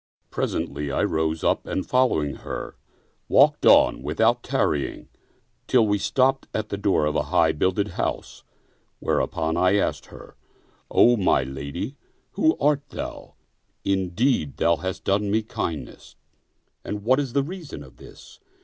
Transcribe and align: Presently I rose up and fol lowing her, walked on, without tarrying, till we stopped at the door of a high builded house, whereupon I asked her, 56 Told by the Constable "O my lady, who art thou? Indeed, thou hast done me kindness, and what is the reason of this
Presently 0.31 0.91
I 0.91 1.03
rose 1.03 1.43
up 1.43 1.67
and 1.67 1.87
fol 1.87 2.07
lowing 2.07 2.37
her, 2.37 2.75
walked 3.27 3.67
on, 3.67 4.01
without 4.01 4.41
tarrying, 4.41 5.09
till 5.67 5.85
we 5.85 5.99
stopped 5.99 6.47
at 6.55 6.69
the 6.69 6.75
door 6.77 7.05
of 7.05 7.15
a 7.15 7.21
high 7.29 7.51
builded 7.51 7.89
house, 7.89 8.43
whereupon 8.97 9.57
I 9.57 9.75
asked 9.77 10.07
her, 10.07 10.35
56 10.39 10.39
Told 10.39 10.39
by 10.43 10.43
the 10.55 10.95
Constable 10.95 11.23
"O 11.23 11.31
my 11.31 11.43
lady, 11.63 11.95
who 12.31 12.57
art 12.57 12.89
thou? 12.89 13.35
Indeed, 13.85 14.57
thou 14.57 14.77
hast 14.77 15.03
done 15.03 15.29
me 15.29 15.43
kindness, 15.43 16.15
and 16.83 17.03
what 17.03 17.19
is 17.19 17.33
the 17.33 17.43
reason 17.43 17.83
of 17.83 17.97
this 17.97 18.39